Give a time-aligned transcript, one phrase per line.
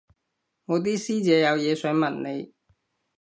[0.65, 2.55] 我啲師姐有嘢想問你